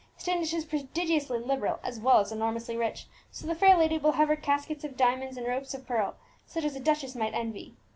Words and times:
Standish 0.17 0.51
is 0.55 0.65
prodigiously 0.65 1.37
liberal 1.37 1.79
as 1.83 1.99
well 1.99 2.17
as 2.17 2.31
enormously 2.31 2.75
rich; 2.75 3.05
so 3.29 3.45
the 3.45 3.53
fair 3.53 3.77
lady 3.77 3.99
will 3.99 4.13
have 4.13 4.29
her 4.29 4.35
caskets 4.35 4.83
of 4.83 4.97
diamonds 4.97 5.37
and 5.37 5.45
'ropes 5.45 5.75
of 5.75 5.85
pearl,' 5.85 6.15
such 6.47 6.63
as 6.63 6.75
a 6.75 6.79
duchess 6.79 7.13
might 7.15 7.35
envy. 7.35 7.75